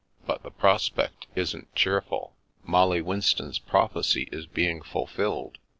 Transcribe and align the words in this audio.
"But 0.25 0.41
the 0.41 0.49
prospect 0.49 1.27
isn't 1.35 1.75
cheerful. 1.75 2.33
Molly 2.63 3.03
Winston's 3.03 3.59
proph 3.59 3.93
ecy 3.93 4.33
is 4.33 4.47
being 4.47 4.81
fulfilled. 4.81 5.59